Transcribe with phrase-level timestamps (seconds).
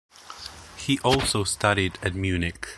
[0.77, 2.67] He also studied at Munich.